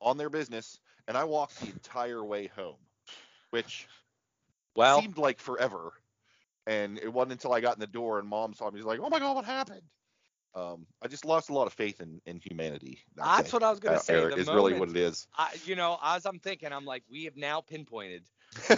[0.00, 0.78] on their business.
[1.06, 2.78] And I walked the entire way home,
[3.50, 3.86] which
[4.76, 5.92] Well, seemed like forever.
[6.66, 9.00] And it wasn't until I got in the door and mom saw me, she's like,
[9.00, 9.82] "Oh my god, what happened?"
[10.54, 13.00] Um, I just lost a lot of faith in, in humanity.
[13.16, 14.14] that that's what I was gonna Uh, say.
[14.14, 15.26] Eric, is really what it is.
[15.36, 18.22] I, you know, as I'm thinking, I'm like, we have now pinpointed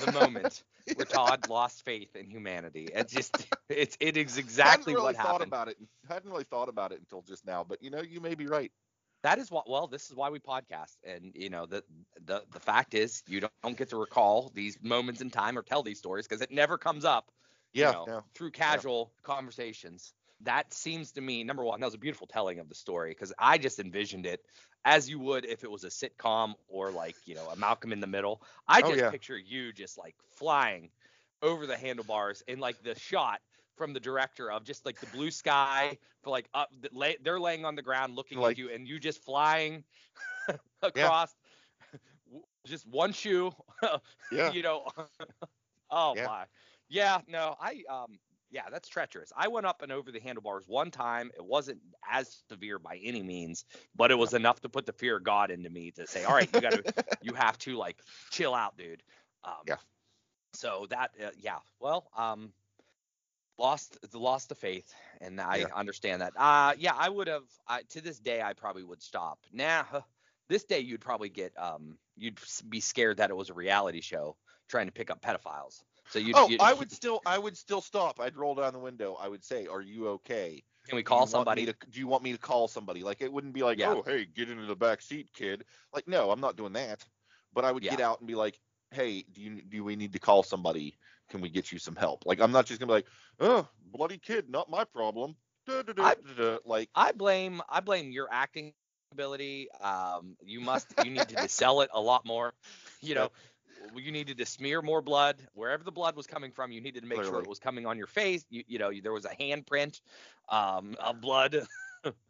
[0.00, 2.90] the moment where Todd lost faith in humanity.
[2.94, 5.48] It's just, it's, it is exactly hadn't really what thought happened.
[5.48, 5.76] about it.
[6.08, 7.64] Hadn't really thought about it until just now.
[7.64, 8.72] But you know, you may be right.
[9.26, 11.84] That is what well this is why we podcast and you know the
[12.26, 15.82] the the fact is you don't, get to recall these moments in time or tell
[15.82, 17.30] these stories because it never comes up
[17.78, 18.20] you Yeah, know, yeah.
[18.34, 22.68] through casual conversations that seems to me number one that was a beautiful telling of
[22.68, 24.40] the story because i just envisioned it
[24.84, 28.00] as you would if it was a sitcom or like you know a malcolm in
[28.00, 29.12] the middle i Oh, just yeah.
[29.12, 30.90] picture you just like flying
[31.42, 33.40] over the handlebars in like the shot
[33.76, 37.64] from the director of just like the blue sky for like up lay, they're laying
[37.64, 39.84] on the ground looking Like- at you and you just flying
[40.82, 41.34] across
[42.26, 43.52] w- just one shoe
[44.32, 44.52] Yeah.
[44.52, 44.86] you know
[45.90, 46.26] oh Yeah.
[46.26, 46.44] my
[46.88, 48.18] yeah no i um
[48.50, 52.42] yeah that's treacherous i went up and over the handlebars one time it wasn't as
[52.48, 53.64] severe by any means
[53.96, 56.34] but it was enough to put the fear of god into me to say all
[56.34, 56.82] right you gotta
[57.22, 57.98] you have to like
[58.30, 59.02] chill out dude
[59.44, 59.76] um Yeah.
[60.54, 62.52] so that uh, yeah well um
[63.58, 65.66] lost the lost of faith and i Yeah.
[65.74, 69.38] understand that uh yeah i would have I, to this day i probably would stop
[69.52, 69.84] nah
[70.48, 72.38] this day you'd probably get um you'd
[72.68, 74.36] be scared that it was a reality show
[74.68, 77.80] trying to pick up pedophiles so you'd, oh, you'd I would still, I would still
[77.80, 78.20] stop.
[78.20, 79.16] I'd roll down the window.
[79.20, 81.66] I would say, "Are you okay?" Can we call you somebody?
[81.66, 83.02] to, do you want me to call somebody?
[83.02, 83.92] Like it wouldn't be like, Yeah.
[83.92, 85.64] oh hey, get into the back seat, kid.
[85.92, 87.04] Like no, I'm not doing that.
[87.52, 90.18] But I would get out and be like, hey, do you do we need to
[90.18, 90.96] call somebody?
[91.30, 92.24] Can we get you some help?
[92.26, 93.06] Like I'm not just gonna be like,
[93.40, 95.36] oh, bloody kid, not my problem.
[95.66, 96.14] Da, da, da, I-.
[96.64, 98.72] Like I blame I blame your acting
[99.12, 99.68] ability.
[99.80, 102.54] Um, you must you needed to sell it a lot more.
[103.00, 103.28] You know,
[103.96, 106.72] you needed to smear more blood wherever the blood was coming from.
[106.72, 108.44] You needed to make sure it was coming on your face.
[108.50, 110.00] You you know there was a handprint
[110.48, 111.54] um, of blood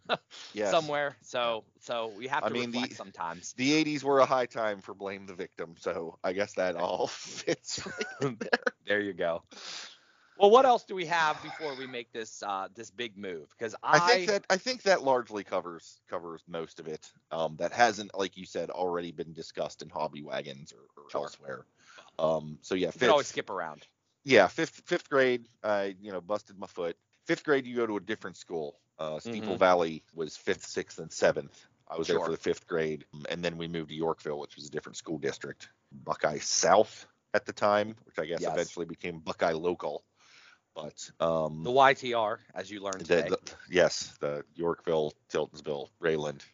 [0.53, 0.73] yes.
[0.73, 1.17] somewhere.
[1.23, 3.55] So so we have I to mean, the- reflect sometimes.
[3.57, 7.07] The 80s were a high time for blame the victim, so I guess that all
[7.09, 8.75] fits right there.
[8.87, 9.45] There you go.
[10.37, 13.49] Well, what else do we have before we make this uh, this big move?
[13.59, 17.13] Because I, I think that I think that largely covers covers most of it.
[17.31, 21.23] Um, that hasn't, like you said, already been discussed in hobby wagons or, or Sure.
[21.23, 21.67] elsewhere.
[22.19, 23.87] Um, so yeah, you fifth, can always skip around.
[24.25, 26.97] yeah, fifth fifth grade, I you know busted my foot.
[27.27, 28.81] Fifth grade, you go to a different school.
[28.99, 29.59] Uh, Steeple Mhm.
[29.59, 31.67] Valley was fifth, sixth, and seventh.
[31.89, 34.67] I was there for the fifth grade, and then we moved to Yorkville, which was
[34.67, 35.69] a different school district.
[35.93, 38.53] Buckeye South at the time, which I guess Yes.
[38.53, 40.05] eventually became Buckeye Local.
[40.75, 43.29] But um, The YTR, as you learned the, today.
[43.29, 46.45] the- yes, the Yorkville, Tiltonsville, Rayland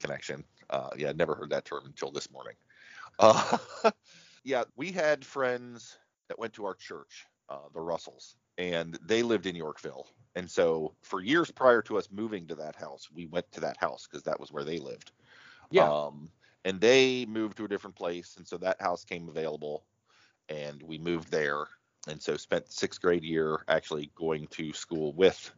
[0.00, 0.44] connection.
[0.68, 2.54] Uh, yeah, never heard that term until this morning.
[3.18, 3.56] Uh,
[4.44, 5.96] yeah, we had friends
[6.28, 10.06] that went to our church, uh, the Russells, and they lived in Yorkville.
[10.34, 13.76] And so for years prior to us moving to that house, we went to that
[13.78, 15.12] house because that was where they lived.
[15.70, 15.90] yeah.
[15.90, 16.30] Um,
[16.64, 19.84] and they moved to a different place, and so that house came available,
[20.48, 21.68] and we moved there,
[22.08, 25.52] and so spent sixth grade year actually going to school with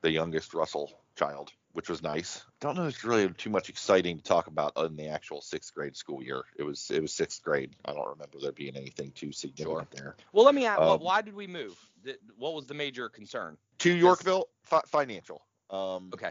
[0.00, 2.42] the youngest Russell child, which was nice.
[2.58, 5.74] Don't know if it's really too much exciting to talk about in the actual sixth
[5.74, 6.42] grade school year.
[6.58, 7.76] It was it was sixth grade.
[7.84, 10.16] I don't remember there being anything too significant there.
[10.32, 10.80] Well, let me ask.
[10.80, 11.78] Um, why did we move?
[12.38, 13.58] What was the major concern?
[13.80, 15.42] To Yorkville, fi- financial.
[15.68, 16.30] Um, Okay.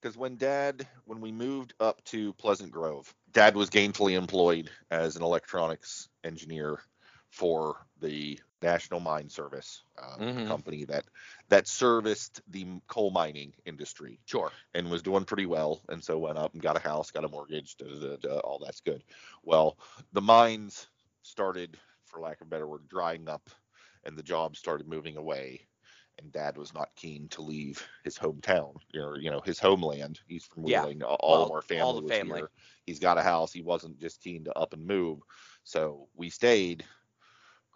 [0.00, 5.16] because when dad when we moved up to pleasant grove dad was gainfully employed as
[5.16, 6.80] an electronics engineer
[7.28, 9.84] for the national mine service
[10.18, 10.38] Mhm.
[10.38, 11.04] a company that
[11.48, 14.52] that serviced the coal mining industry Sure.
[14.74, 17.28] and was doing pretty well and so went up and got a house got a
[17.28, 19.02] mortgage da, da, da, da, all that's good
[19.42, 19.78] well
[20.12, 20.88] the mines
[21.22, 23.50] started for lack of a better word drying up
[24.04, 25.68] and the jobs started moving away
[26.18, 30.44] and dad was not keen to leave his hometown or you know his homeland he's
[30.46, 30.86] from Yeah.
[30.86, 32.42] Wheeling all, all of our family all the was family.
[32.42, 32.50] here
[32.86, 35.20] he's got a house he wasn't just keen to up and move
[35.64, 36.84] so we stayed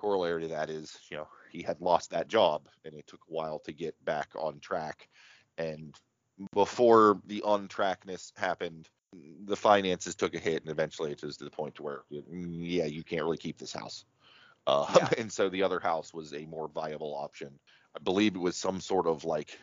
[0.01, 3.33] corollary to that is you know he had lost that job and it took a
[3.33, 5.09] while to get back on track.
[5.59, 5.95] And
[6.55, 8.89] before the on trackness happened
[9.45, 12.87] the finances took a hit and eventually it was to the point to where yeah
[12.87, 14.05] you can't really keep this house.
[14.67, 15.09] Uh, Yeah.
[15.19, 17.59] and so the other house was a more viable option.
[17.97, 19.59] I believe it was some sort of like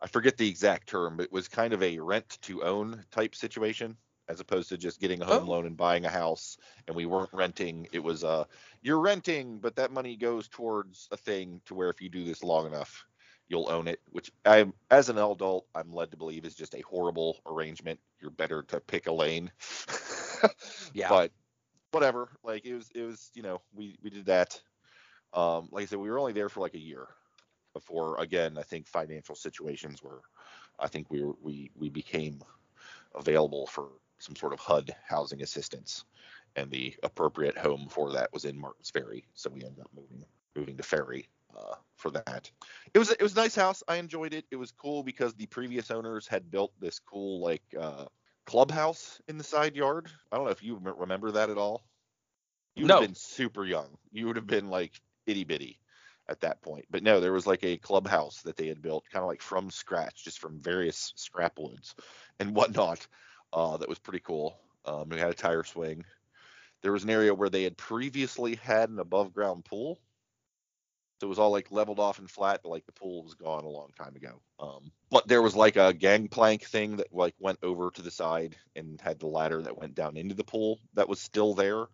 [0.00, 3.34] i forget the exact term but it was kind of a rent to own type
[3.34, 3.96] situation
[4.28, 5.48] as opposed to just getting a home Oh.
[5.48, 7.88] loan and buying a house and we weren't renting.
[7.92, 8.44] It was uh
[8.82, 12.42] you're renting but that money goes towards a thing to where if you do this
[12.42, 13.06] long enough
[13.48, 16.80] you'll own it which i as an adult i'm led to believe is just a
[16.82, 17.98] horrible arrangement.
[18.20, 19.50] You're better to pick a lane.
[20.94, 21.08] Yeah.
[21.08, 21.32] but
[21.92, 22.28] whatever.
[22.44, 24.60] Like it was it was you know we we did that.
[25.32, 27.06] Um like i said we were only there for like a year
[27.74, 30.22] before again i think financial situations were
[30.78, 32.40] i think we were we we became
[33.14, 33.88] available for
[34.18, 36.04] some sort of hud housing assistance
[36.56, 40.24] and the appropriate home for that was in martins ferry so we ended up moving
[40.56, 42.50] moving to ferry uh, for that
[42.94, 45.46] it was it was a nice house i enjoyed it it was cool because the
[45.46, 48.04] previous owners had built this cool like uh
[48.48, 50.10] clubhouse in the side yard.
[50.32, 51.84] I don't know if you remember that at all.
[52.74, 53.00] You would No.
[53.00, 53.98] have been super young.
[54.10, 55.78] You would have been like itty bitty
[56.30, 56.86] at that point.
[56.90, 59.70] But no, there was like a clubhouse that they had built kind of like from
[59.70, 61.94] scratch, just from various scrap woods
[62.40, 63.06] and whatnot.
[63.52, 64.58] Uh, that was pretty cool.
[64.84, 66.04] Um, we had a tire swing.
[66.82, 69.98] There was an area where they had previously had an above ground pool.
[71.20, 73.64] So it was all like leveled off and flat, but like the pool was gone
[73.64, 74.40] a long time ago.
[74.60, 78.56] Um, but there was like a gangplank thing that like went over to the side
[78.76, 81.86] and had the ladder that went down into the pool that was still there.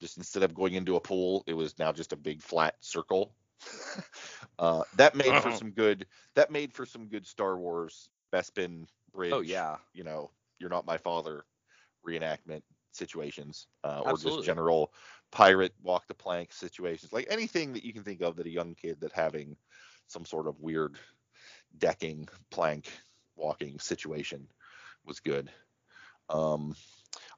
[0.00, 3.34] Just instead of going into a pool, it was now just a big flat circle.
[4.58, 5.58] uh, that made for Uh-huh.
[5.58, 6.06] some good.
[6.34, 9.32] That made for some good Star Wars Bespin Bridge.
[9.34, 9.76] Oh yeah.
[9.92, 11.44] You know, you're not my father
[12.06, 14.92] reenactment situations, uh, or just general
[15.32, 18.74] pirate walk the plank situations, like anything that you can think of that a young
[18.74, 19.56] kid that having
[20.06, 20.98] some sort of weird
[21.78, 22.90] decking plank
[23.36, 24.46] walking situation
[25.04, 25.50] was good.
[26.28, 26.74] Um,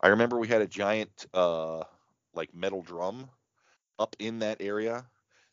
[0.00, 1.85] I remember we had a giant uh,
[2.35, 3.28] like metal drum
[3.98, 5.04] up in that area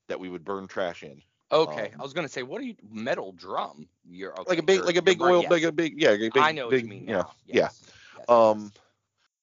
[0.08, 1.22] that we would burn trash in
[1.52, 3.88] Okay, Um, I was gonna say, what are you metal drum?
[4.06, 5.52] You're okay, like a big, you're- like a big right, oil, yes.
[5.52, 7.02] like a big, yeah, big, I know what you mean.
[7.02, 7.32] you know, now.
[7.46, 7.56] yeah.
[7.56, 8.72] Yes, yes, yes, Um,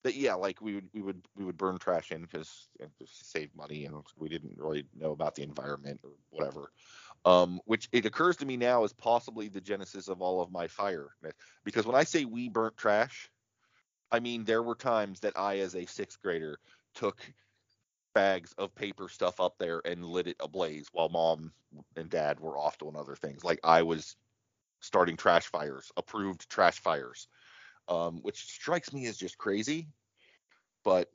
[0.04, 3.54] that yeah, like we would we would we would burn trash in because to save
[3.56, 6.70] money and we didn't really know about the environment or whatever.
[7.24, 10.68] Um, which it occurs to me now is possibly the genesis of all of my
[10.68, 11.08] fire.
[11.64, 13.32] Because when I say we burnt trash,
[14.12, 16.60] I mean there were times that I, as a sixth grader,
[16.94, 17.20] took
[18.16, 21.52] bags of paper stuff up there and lit it ablaze while mom
[21.96, 23.44] and dad were off doing other things.
[23.44, 24.16] Like I was
[24.80, 27.28] starting trash fires, approved trash fires
[27.88, 29.88] um, which strikes me as just crazy,
[30.84, 31.12] but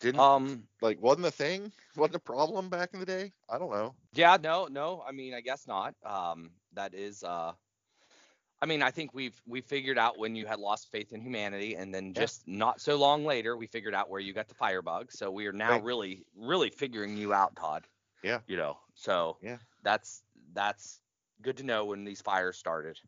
[0.00, 3.32] didn't Um, like wasn't a thing, wasn't a problem back in the day.
[3.48, 3.96] I don't know.
[4.12, 5.02] yeah, no, no.
[5.06, 5.94] I mean, I guess not.
[6.04, 7.52] Um, that is, uh,
[8.62, 11.74] I mean, I think we've we figured out when you had lost faith in humanity,
[11.74, 12.22] and then Yeah.
[12.22, 15.12] just not so long later, we figured out where you got the firebug.
[15.12, 15.84] So we are now Right.
[15.84, 17.86] really, really figuring you out, Todd.
[18.22, 18.40] Yeah.
[18.46, 19.58] You know, so Yeah.
[19.82, 20.22] that's
[20.54, 21.00] that's
[21.42, 22.98] good to know when these fires started.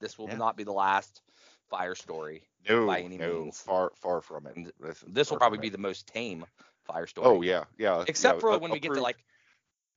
[0.00, 0.36] This will Yeah.
[0.36, 1.22] not be the last
[1.70, 2.46] fire story.
[2.68, 3.60] No, By any no, means.
[3.62, 4.74] far far from it.
[4.78, 5.72] This, is This will probably be it.
[5.72, 6.44] the most tame
[6.84, 7.26] fire story.
[7.26, 8.04] Oh yeah, yeah.
[8.06, 9.24] except yeah, for a- when we get to like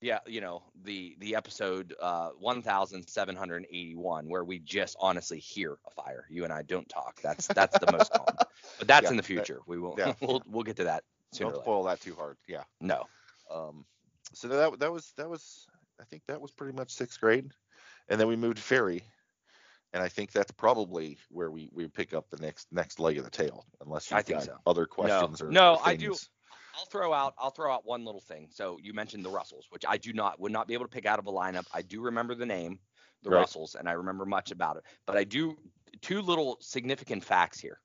[0.02, 6.26] yeah you know the the episode uh 1781 where we just honestly hear a fire
[6.30, 8.26] you and i don't talk that's that's the most calm
[8.80, 10.14] but that's Yeah, in the that- future we will yeah.
[10.22, 12.38] we'll we'll get to that sooner Don't spoil that too hard.
[12.48, 12.64] Yeah.
[12.82, 13.06] no
[13.52, 13.86] Um.
[14.34, 15.68] So that that was that was
[16.00, 17.50] I think that was pretty much sixth grade,
[18.10, 19.04] and then we moved to Ferry,
[19.94, 23.24] and I think that's probably where we we pick up the next next leg of
[23.24, 24.58] the tail, unless you've I think got so.
[24.68, 26.30] other questions or No, or I do- things.
[26.78, 28.50] I'll throw out I'll throw out one little thing.
[28.52, 31.06] So you mentioned the Russells, which I do not would not be able to pick
[31.06, 31.66] out of a lineup.
[31.74, 32.80] I do remember the name,
[33.24, 33.42] the Right.
[33.42, 34.84] Russells, and I remember much about it.
[35.06, 35.58] But I do
[36.02, 37.80] two little significant facts here.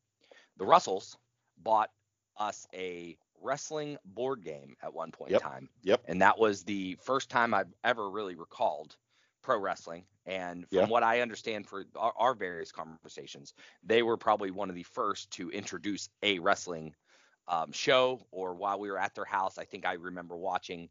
[0.59, 1.16] The Russells
[1.59, 1.90] bought
[2.37, 5.42] us a wrestling board game at one point Yep.
[5.42, 5.68] in time.
[5.83, 6.02] Yep.
[6.07, 8.96] And that was the first time I've ever really recalled
[9.42, 10.07] pro wrestling.
[10.26, 10.87] And from Yeah.
[10.87, 15.31] what I understand for our, our various conversations, they were probably one of the first
[15.33, 16.94] to introduce a wrestling
[17.48, 18.26] um, show.
[18.31, 20.88] Or while we were at their house, I think I remember watching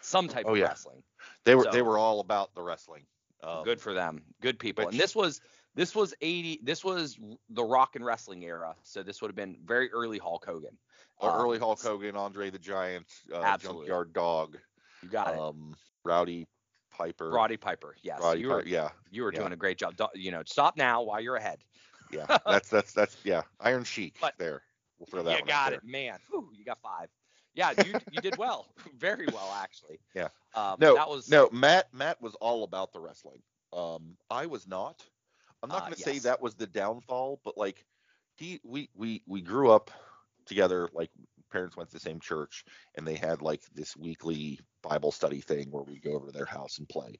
[0.00, 0.64] some type Oh, of yeah.
[0.66, 1.02] wrestling.
[1.44, 3.06] They were So- they were all about the wrestling.
[3.42, 4.24] Um, Good for them.
[4.40, 4.84] Good people.
[4.86, 5.40] which- and this was
[5.74, 6.60] this was 80.
[6.62, 7.18] This was
[7.50, 8.74] the rock and wrestling era.
[8.82, 10.78] So this would have been very early Hulk Hogan.
[11.18, 13.82] Or Um, early Hulk Hogan, Andre the Giant, uh, Absolutely.
[13.86, 14.58] Junkyard Dog,
[15.02, 15.38] You got it.
[15.38, 16.46] um, Rowdy
[16.90, 17.28] Piper.
[17.30, 17.94] Roddy Piper.
[18.02, 18.20] Yes.
[18.22, 19.38] Roddy you were Piper, yeah, you were yeah.
[19.40, 19.94] doing a great job.
[20.14, 21.62] You know, stop now while you're ahead.
[22.10, 22.38] yeah.
[22.46, 23.42] That's that's that's yeah.
[23.60, 24.62] Iron Sheik But- there.
[24.98, 26.18] We'll throw that you got it, man.
[26.30, 27.08] Whew, you got five.
[27.54, 29.98] Yeah, you you did well, very well actually.
[30.14, 30.28] Yeah.
[30.54, 31.48] Um, No, that was no.
[31.52, 33.42] Matt Matt was all about the wrestling.
[33.72, 35.02] Um, I was not.
[35.62, 37.84] I'm not Uh, gonna say that was the downfall, but like
[38.36, 39.90] he we we we grew up
[40.46, 40.88] together.
[40.92, 41.10] Like
[41.50, 45.70] parents went to the same church, and they had like this weekly Bible study thing
[45.70, 47.18] where we go over to their house and play,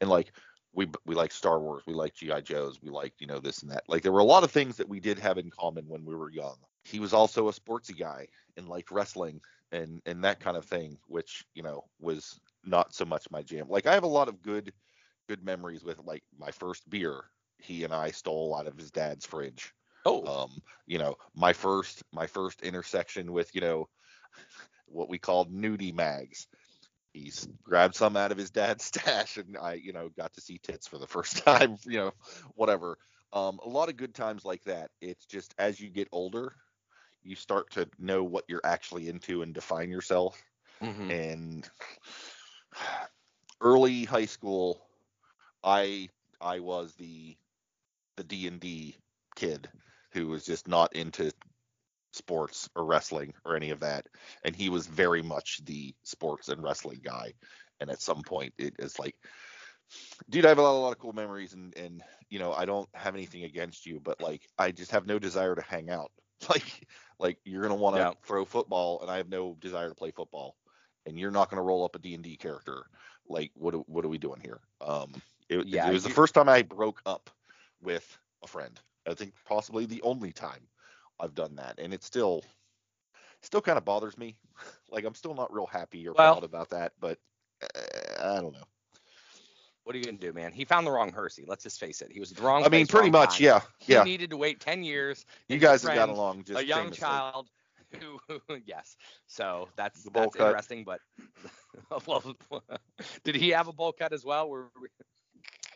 [0.00, 0.32] and like.
[0.72, 3.70] We, we like Star Wars, we like GI Joes, we liked you know this and
[3.70, 3.84] that.
[3.88, 6.14] Like there were a lot of things that we did have in common when we
[6.14, 6.58] were young.
[6.86, 9.40] He was also a sportsy guy and liked wrestling
[9.72, 13.68] and and that kind of thing, which you know was not so much my jam.
[13.68, 14.72] Like I have a lot of good
[15.28, 17.24] good memories with like my first beer.
[17.58, 19.72] He and I stole out of his dad's fridge.
[20.04, 20.50] oh Um,
[20.86, 23.88] you know, my first my first intersection with you know
[24.86, 26.48] what we called nudie mags.
[27.12, 27.32] He
[27.64, 30.86] grabbed some out of his dad's stash, and I, you know, got to see tits
[30.86, 31.76] for the first time.
[31.86, 32.12] You know,
[32.54, 32.98] whatever.
[33.32, 34.90] Um, a lot of good times like that.
[35.00, 36.54] It's just as you get older,
[37.26, 40.42] you start to know what you're actually into and define yourself.
[40.80, 41.10] Mhm.
[41.10, 41.70] and
[43.60, 44.80] early high school
[45.64, 46.08] i
[46.40, 47.36] i was the
[48.16, 48.96] the d&d
[49.36, 49.68] kid
[50.12, 51.30] who was just not into
[52.12, 54.06] sports or wrestling or any of that.
[54.44, 57.34] And he was very much the sports and wrestling guy.
[57.80, 59.16] And at some point it is like
[60.30, 62.64] dude i have a lot, a lot of cool memories and and you know i
[62.64, 66.10] don't have anything against you but like i just have no desire to hang out
[66.48, 66.86] like
[67.18, 68.12] like you're gonna want to Yeah.
[68.24, 70.56] throw football and i have no desire to play football
[71.06, 72.84] and you're not going to roll up a D&D character.
[73.28, 74.58] Like, what are- what are we doing here?
[74.80, 75.12] Um,
[75.48, 77.30] it, Yeah, it was the first time I broke up
[77.80, 78.80] with a friend.
[79.08, 80.66] I think possibly the only time
[81.20, 82.42] I've done that, and it still
[83.40, 84.36] still kind of bothers me.
[84.90, 87.18] Like, I'm still not real happy or Well- proud about that, but
[87.62, 88.66] uh, I don't know.
[89.86, 90.52] What are you gonna do, man?
[90.52, 91.44] He found the wrong Hersey.
[91.46, 92.10] Let's just face it.
[92.10, 92.64] He was the wrong.
[92.64, 93.44] I mean, place, pretty much, time.
[93.44, 94.02] yeah, He yeah.
[94.02, 95.24] needed to wait ten years.
[95.48, 96.98] You guys his have got along just a young famously.
[96.98, 97.50] child
[98.00, 98.18] who,
[98.66, 98.96] yes.
[99.28, 100.46] So that's that's cut.
[100.48, 100.84] interesting.
[100.84, 101.00] But
[103.24, 104.48] did he have a bowl cut as well?
[104.48, 104.88] Were we-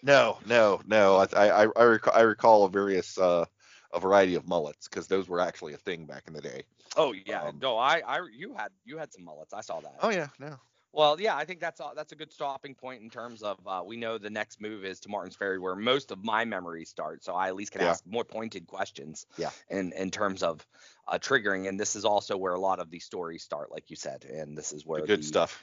[0.03, 1.17] No, no, no.
[1.17, 1.27] I
[1.65, 3.45] I I recall, I recall a various uh,
[3.93, 6.65] a variety of mullets because those were actually a thing back in the day.
[6.97, 9.53] Oh yeah, Um, no, I, I, you had, you had some mullets.
[9.53, 9.95] I saw that.
[10.03, 10.57] Oh yeah, no.
[10.93, 13.83] Well, yeah, I think that's a, that's a good stopping point in terms of uh,
[13.87, 17.23] we know the next move is to Martin's Ferry, where most of my memories start.
[17.23, 17.91] So I at least can Yeah.
[17.91, 19.27] ask more pointed questions.
[19.37, 19.51] Yeah.
[19.69, 20.67] In in terms of
[21.07, 23.97] uh, triggering, and this is also where a lot of these stories start, like you
[23.97, 25.63] said, and this is where The good the- stuff.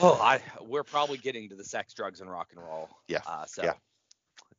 [0.00, 2.88] Well, I we're probably getting to the sex, drugs, and rock and roll.
[3.08, 3.64] Yeah, Uh, so.
[3.64, 3.72] yeah,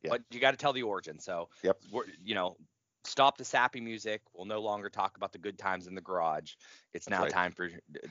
[0.02, 0.10] yeah.
[0.10, 1.18] But you got to tell the origin.
[1.18, 1.48] So.
[1.62, 1.78] Yep.
[1.90, 2.56] We're, you know.
[3.06, 4.22] Stop the sappy music.
[4.32, 6.54] We'll no longer talk about the good times in the garage.
[6.94, 7.30] It's now right.
[7.30, 7.68] time for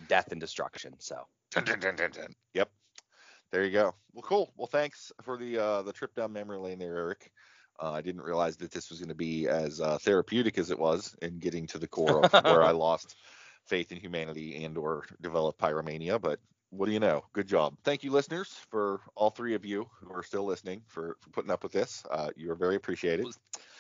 [0.08, 0.94] death and destruction.
[1.00, 1.26] So.
[1.54, 2.34] Dun, dun, dun.
[2.54, 2.70] Yep.
[3.52, 3.94] There you go.
[4.14, 4.54] Well, cool.
[4.58, 7.32] Well, thanks for the uh, the trip down memory lane there, Eric.
[7.80, 10.80] Uh, I didn't realize that this was going to be as uh, therapeutic as it
[10.80, 13.16] was in getting to the core of where I lost
[13.66, 16.20] faith in humanity and or developed pyromania.
[16.20, 16.40] But
[16.76, 17.24] what do you know?
[17.34, 17.76] Good job.
[17.84, 21.52] Thank you, listeners, for all three of you who are still listening for, for putting
[21.52, 22.04] up with this.
[22.10, 23.28] Uh, you are very appreciated.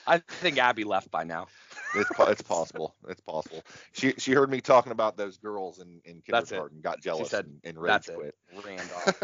[0.06, 1.48] I think Abby left by now.
[1.96, 2.96] It's it's possible.
[3.08, 3.62] It's possible.
[3.92, 7.60] She she heard me talking about those girls in, in kindergarten, got jealous said, and,
[7.64, 8.36] and rage That's quit.
[8.52, 8.66] it.
[8.66, 9.22] Ran off.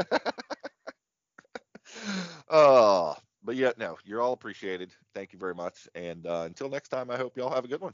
[2.51, 4.91] oh, but yeah, no, you're all appreciated.
[5.15, 5.87] Thank you very much.
[5.95, 7.93] And uh, until next time, I hope y'all have a good one.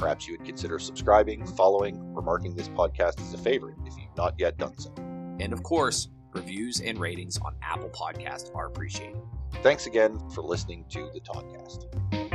[0.00, 4.16] Perhaps you would consider subscribing, following, or marking this podcast as a favorite if you've
[4.16, 4.90] not yet done so.
[4.96, 9.20] And of course, reviews and ratings on Apple Podcast are appreciated.
[9.62, 12.29] Thanks again for listening to the Toddcast.